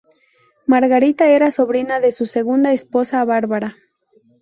Margarita 0.65 1.27
era 1.29 1.51
sobrina 1.51 1.99
de 1.99 2.11
su 2.11 2.25
segunda 2.25 2.71
esposa 2.73 3.23
Bárbara. 3.23 3.75